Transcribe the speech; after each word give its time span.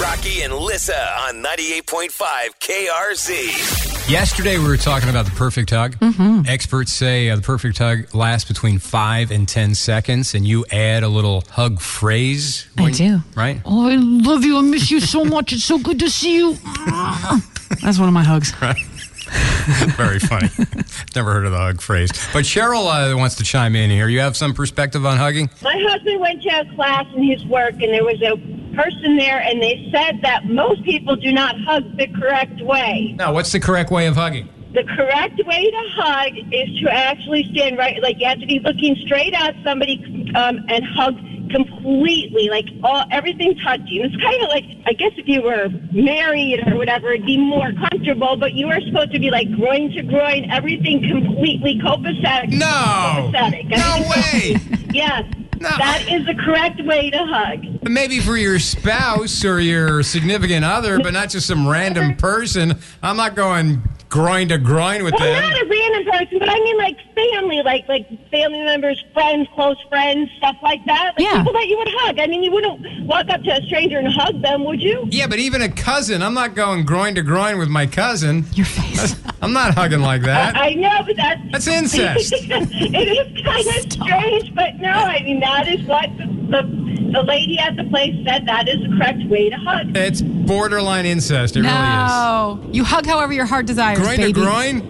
Rocky 0.00 0.42
and 0.42 0.54
Lissa 0.54 0.96
on 1.22 1.42
98.5 1.42 2.10
KRZ. 2.60 4.08
Yesterday, 4.10 4.56
we 4.58 4.68
were 4.68 4.76
talking 4.76 5.08
about 5.08 5.24
the 5.24 5.32
perfect 5.32 5.70
hug. 5.70 5.96
Experts 6.46 6.92
say 6.92 7.28
uh, 7.30 7.36
the 7.36 7.42
perfect 7.42 7.78
hug 7.78 8.14
lasts 8.14 8.46
between 8.48 8.78
five 8.78 9.32
and 9.32 9.48
10 9.48 9.74
seconds, 9.74 10.34
and 10.34 10.46
you 10.46 10.64
add 10.70 11.02
a 11.02 11.08
little 11.08 11.42
hug 11.50 11.80
phrase. 11.80 12.68
I 12.78 12.82
when- 12.84 12.92
do. 12.92 13.18
Right? 13.34 13.60
Oh, 13.64 13.88
I 13.88 13.96
love 13.96 14.44
you. 14.44 14.58
I 14.58 14.60
miss 14.62 14.88
you 14.90 15.00
so 15.00 15.24
much. 15.24 15.52
It's 15.52 15.64
so 15.64 15.78
good 15.78 15.98
to 15.98 16.08
see 16.08 16.36
you. 16.36 16.54
That's 17.82 17.98
one 17.98 18.08
of 18.08 18.14
my 18.14 18.22
hugs. 18.24 18.52
Very 19.96 20.20
funny. 20.20 20.48
Never 21.14 21.32
heard 21.34 21.44
of 21.44 21.52
the 21.52 21.58
hug 21.58 21.82
phrase. 21.82 22.10
But 22.32 22.44
Cheryl 22.44 22.86
uh, 23.12 23.16
wants 23.16 23.34
to 23.36 23.44
chime 23.44 23.74
in 23.76 23.90
here. 23.90 24.08
You 24.08 24.20
have 24.20 24.36
some 24.36 24.54
perspective 24.54 25.04
on 25.04 25.18
hugging? 25.18 25.50
My 25.60 25.76
husband 25.88 26.20
went 26.20 26.40
to 26.42 26.48
a 26.48 26.74
class 26.76 27.04
in 27.14 27.24
his 27.24 27.44
work, 27.46 27.74
and 27.74 27.92
there 27.92 28.04
was 28.04 28.22
a 28.22 28.36
person 28.78 29.16
there, 29.16 29.40
and 29.40 29.60
they 29.60 29.90
said 29.92 30.20
that 30.22 30.46
most 30.46 30.84
people 30.84 31.16
do 31.16 31.32
not 31.32 31.56
hug 31.66 31.96
the 31.96 32.06
correct 32.06 32.60
way. 32.62 33.14
Now, 33.18 33.32
what's 33.32 33.50
the 33.50 33.60
correct 33.60 33.90
way 33.90 34.06
of 34.06 34.14
hugging? 34.14 34.48
The 34.72 34.84
correct 34.84 35.40
way 35.44 35.70
to 35.70 35.82
hug 35.94 36.32
is 36.52 36.80
to 36.82 36.92
actually 36.92 37.44
stand 37.52 37.76
right, 37.76 38.00
like 38.02 38.20
you 38.20 38.26
have 38.26 38.38
to 38.38 38.46
be 38.46 38.60
looking 38.60 38.94
straight 39.04 39.34
at 39.34 39.56
somebody 39.64 40.30
um, 40.36 40.60
and 40.68 40.84
hug 40.84 41.16
completely, 41.50 42.50
like 42.50 42.66
all 42.84 43.04
everything 43.10 43.58
touching. 43.64 44.04
It's 44.04 44.16
kind 44.22 44.42
of 44.42 44.48
like 44.50 44.64
I 44.86 44.92
guess 44.92 45.12
if 45.16 45.26
you 45.26 45.42
were 45.42 45.68
married 45.92 46.62
or 46.68 46.76
whatever, 46.76 47.12
it'd 47.12 47.26
be 47.26 47.38
more 47.38 47.72
comfortable. 47.72 48.36
But 48.36 48.52
you 48.52 48.68
are 48.68 48.80
supposed 48.82 49.12
to 49.12 49.18
be 49.18 49.30
like 49.30 49.50
groin 49.56 49.90
to 49.92 50.02
groin, 50.02 50.50
everything 50.50 51.00
completely 51.10 51.80
copacetic. 51.82 52.52
No! 52.52 53.32
copacetic. 53.32 53.70
No 53.70 54.08
way! 54.10 54.56
Yes. 54.90 55.24
No. 55.60 55.68
That 55.68 56.06
is 56.10 56.24
the 56.24 56.34
correct 56.34 56.82
way 56.84 57.10
to 57.10 57.18
hug. 57.18 57.77
Maybe 57.88 58.20
for 58.20 58.36
your 58.36 58.58
spouse 58.58 59.44
or 59.44 59.60
your 59.60 60.02
significant 60.02 60.64
other, 60.64 60.98
but 60.98 61.12
not 61.12 61.30
just 61.30 61.46
some 61.46 61.66
random 61.66 62.16
person. 62.16 62.78
I'm 63.02 63.16
not 63.16 63.34
going 63.34 63.82
groin 64.08 64.48
to 64.48 64.56
groin 64.58 65.04
with 65.04 65.12
Well, 65.12 65.22
them. 65.22 65.42
not 65.42 65.52
a 65.62 65.66
random 65.66 66.12
person, 66.12 66.38
but 66.38 66.48
I 66.48 66.54
mean 66.54 66.78
like 66.78 66.96
family, 67.14 67.62
like 67.62 67.86
like 67.88 68.08
family 68.30 68.62
members, 68.62 69.02
friends, 69.12 69.46
close 69.54 69.76
friends, 69.88 70.30
stuff 70.38 70.56
like 70.62 70.82
that. 70.86 71.12
Like 71.18 71.26
Yeah. 71.26 71.38
people 71.38 71.52
that 71.52 71.66
you 71.66 71.76
would 71.78 71.88
hug. 71.90 72.18
I 72.18 72.26
mean, 72.26 72.42
you 72.42 72.50
wouldn't 72.50 73.04
walk 73.06 73.28
up 73.28 73.42
to 73.42 73.50
a 73.50 73.62
stranger 73.66 73.98
and 73.98 74.08
hug 74.08 74.40
them, 74.40 74.64
would 74.64 74.80
you? 74.82 75.06
Yeah, 75.10 75.26
but 75.26 75.38
even 75.38 75.60
a 75.62 75.68
cousin, 75.68 76.22
I'm 76.22 76.34
not 76.34 76.54
going 76.54 76.84
groin 76.86 77.14
to 77.16 77.22
groin 77.22 77.58
with 77.58 77.68
my 77.68 77.86
cousin. 77.86 78.46
Your 78.54 78.66
face. 78.66 79.16
I'm 79.42 79.52
not 79.52 79.74
hugging 79.74 80.00
like 80.00 80.22
that. 80.22 80.56
I 80.56 80.74
know, 80.74 81.02
but 81.06 81.16
that's 81.16 81.40
That's 81.52 81.66
incest. 81.66 82.32
it 82.32 83.08
is 83.08 83.44
kind 83.44 83.66
of 83.66 83.92
strange, 83.92 84.54
but 84.54 84.76
no, 84.76 84.88
I 84.90 85.22
mean 85.22 85.40
that 85.40 85.68
is 85.68 85.82
what 85.86 86.08
the, 86.16 86.26
the 86.50 86.87
the 87.12 87.22
lady 87.22 87.58
at 87.58 87.76
the 87.76 87.84
place 87.84 88.14
said. 88.26 88.46
That 88.46 88.68
is 88.68 88.80
the 88.80 88.96
correct 88.96 89.24
way 89.28 89.50
to 89.50 89.56
hug. 89.56 89.96
It's 89.96 90.20
borderline 90.22 91.06
incest. 91.06 91.56
It 91.56 91.62
no. 91.62 92.60
You 92.72 92.84
hug 92.84 93.06
however 93.06 93.32
your 93.32 93.46
heart 93.46 93.66
desires, 93.66 93.98
really 93.98 94.22
is. 94.24 94.32
Groin 94.32 94.32
baby. 94.32 94.32
to 94.32 94.40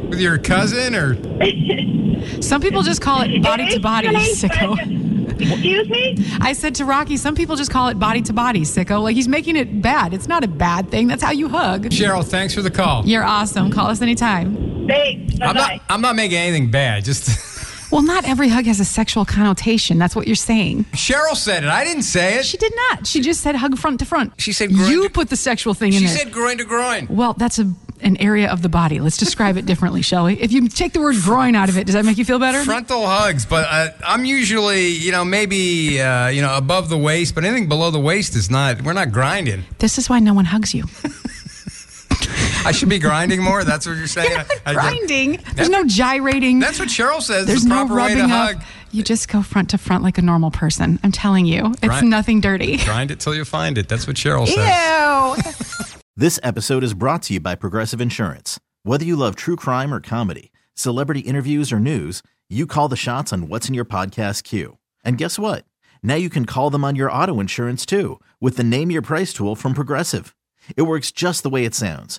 groin 0.00 0.10
with 0.10 0.20
your 0.20 0.38
cousin 0.38 0.94
or 0.94 1.14
Some 2.42 2.60
people 2.60 2.82
just 2.82 3.00
call 3.00 3.22
it 3.22 3.42
body 3.42 3.64
It 3.64 3.74
to 3.74 3.80
body, 3.80 4.08
sicko. 4.08 4.76
but- 4.76 5.06
Excuse 5.38 5.88
me. 5.90 6.16
I 6.40 6.54
said 6.54 6.74
to 6.76 6.86
Rocky, 6.86 7.18
some 7.18 7.34
people 7.34 7.56
just 7.56 7.70
call 7.70 7.88
it 7.88 7.98
body 7.98 8.22
to 8.22 8.32
body, 8.32 8.62
sicko. 8.62 9.02
Like 9.02 9.14
he's 9.16 9.28
making 9.28 9.56
it 9.56 9.82
bad. 9.82 10.14
It's 10.14 10.28
not 10.28 10.42
a 10.44 10.48
bad 10.48 10.90
thing. 10.90 11.08
That's 11.08 11.22
how 11.22 11.30
you 11.30 11.50
hug. 11.50 11.84
Cheryl, 11.90 12.24
thanks 12.24 12.54
for 12.54 12.62
the 12.62 12.70
call. 12.70 13.04
You're 13.06 13.22
awesome. 13.22 13.70
Call 13.70 13.88
us 13.88 14.00
anytime. 14.00 14.86
Thanks. 14.88 15.34
Bye 15.38 15.46
I'm 15.46 15.54
not. 15.54 15.80
I'm 15.90 16.00
not 16.00 16.16
making 16.16 16.38
anything 16.38 16.70
bad. 16.70 17.04
Just 17.04 17.28
Well, 17.90 18.02
not 18.02 18.24
every 18.28 18.48
hug 18.48 18.64
has 18.66 18.80
a 18.80 18.84
sexual 18.84 19.24
connotation. 19.24 19.98
That's 19.98 20.16
what 20.16 20.26
you're 20.26 20.34
saying. 20.36 20.84
Cheryl 20.92 21.36
said 21.36 21.64
it. 21.64 21.70
I 21.70 21.84
didn't 21.84 22.02
say 22.02 22.38
it. 22.38 22.44
She 22.46 22.56
did 22.56 22.72
not. 22.90 23.06
She 23.06 23.20
just 23.20 23.40
said 23.42 23.54
hug 23.54 23.78
front 23.78 24.00
to 24.00 24.04
front. 24.04 24.32
She 24.38 24.52
said 24.52 24.72
groin 24.74 24.90
you 24.90 25.04
to- 25.04 25.10
put 25.10 25.28
the 25.30 25.36
sexual 25.36 25.74
thing 25.74 25.92
in 25.92 25.96
it. 25.96 26.00
She 26.00 26.06
there. 26.06 26.16
said 26.18 26.32
groin 26.32 26.58
to 26.58 26.64
groin. 26.64 27.06
well, 27.10 27.32
that's 27.34 27.58
a 27.58 27.72
an 28.02 28.18
area 28.18 28.52
of 28.52 28.60
the 28.60 28.68
body. 28.68 29.00
Let's 29.00 29.16
describe 29.16 29.56
it 29.56 29.64
differently, 29.64 30.02
shall 30.02 30.26
we? 30.26 30.34
If 30.34 30.52
you 30.52 30.68
take 30.68 30.92
the 30.92 31.00
word 31.00 31.16
groin 31.24 31.54
out 31.54 31.70
of 31.70 31.78
it, 31.78 31.86
does 31.86 31.94
that 31.94 32.04
make 32.04 32.18
you 32.18 32.26
feel 32.26 32.38
better? 32.38 32.62
Frontal 32.62 33.06
hugs, 33.06 33.46
but 33.46 33.66
uh, 33.70 33.88
I'm 34.06 34.26
usually, 34.26 34.88
you 34.88 35.12
know, 35.12 35.24
maybe, 35.24 35.98
uh, 35.98 36.28
you 36.28 36.42
know, 36.42 36.54
above 36.58 36.90
the 36.90 36.98
waist, 36.98 37.34
but 37.34 37.44
anything 37.44 37.68
below 37.70 37.90
the 37.90 37.98
waist 37.98 38.36
is 38.36 38.50
not. 38.50 38.82
We're 38.82 38.92
not 38.92 39.12
grinding. 39.12 39.64
This 39.78 39.96
is 39.96 40.10
why 40.10 40.18
no 40.18 40.34
one 40.34 40.44
hugs 40.44 40.74
you. 40.74 40.84
I 42.66 42.72
should 42.72 42.88
be 42.88 42.98
grinding 42.98 43.42
more. 43.42 43.64
That's 43.64 43.86
what 43.86 43.96
you're 43.96 44.06
saying. 44.06 44.36
I- 44.36 44.46
I- 44.66 44.72
Grinding. 44.74 45.38
There's 45.54 45.68
no 45.70 45.84
gyrating. 45.84 46.58
That's 46.58 46.78
what 46.78 46.88
Cheryl 46.88 47.22
says. 47.22 47.46
There's 47.46 47.62
the 47.62 47.68
no 47.70 47.86
proper 47.86 47.94
way 47.94 48.14
rubbing 48.14 48.28
to 48.28 48.34
up. 48.34 48.52
hug. 48.56 48.62
You 48.92 49.02
just 49.02 49.28
go 49.28 49.42
front 49.42 49.70
to 49.70 49.78
front 49.78 50.02
like 50.02 50.18
a 50.18 50.22
normal 50.22 50.50
person. 50.50 50.98
I'm 51.02 51.12
telling 51.12 51.46
you, 51.46 51.72
it's 51.82 51.86
Right. 51.88 52.04
nothing 52.04 52.40
dirty. 52.40 52.78
Grind 52.78 53.10
it 53.10 53.20
till 53.20 53.34
you 53.34 53.44
find 53.44 53.76
it. 53.78 53.88
That's 53.88 54.06
what 54.06 54.16
Cheryl 54.16 54.46
says. 54.46 55.46
Ew. 55.46 55.52
This 56.18 56.40
episode 56.42 56.82
is 56.82 56.94
brought 56.94 57.22
to 57.24 57.34
you 57.34 57.40
by 57.40 57.56
Progressive 57.56 58.00
Insurance. 58.00 58.58
Whether 58.84 59.04
you 59.04 59.16
love 59.16 59.36
true 59.36 59.54
crime 59.56 59.92
or 59.92 60.00
comedy, 60.00 60.50
celebrity 60.72 61.20
interviews 61.20 61.70
or 61.72 61.78
news, 61.78 62.22
you 62.48 62.66
call 62.66 62.88
the 62.88 62.96
shots 62.96 63.34
on 63.34 63.48
what's 63.48 63.68
in 63.68 63.74
your 63.74 63.84
podcast 63.84 64.42
queue. 64.44 64.78
And 65.04 65.18
guess 65.18 65.38
what? 65.38 65.66
Now 66.02 66.14
you 66.14 66.30
can 66.30 66.46
call 66.46 66.70
them 66.70 66.84
on 66.84 66.96
your 66.96 67.12
auto 67.12 67.38
insurance 67.38 67.84
too 67.84 68.18
with 68.40 68.56
the 68.56 68.64
Name 68.64 68.90
Your 68.90 69.02
Price 69.02 69.34
tool 69.34 69.56
from 69.56 69.74
Progressive. 69.74 70.34
It 70.74 70.82
works 70.82 71.12
just 71.12 71.42
the 71.42 71.50
way 71.50 71.66
it 71.66 71.74
sounds. 71.74 72.18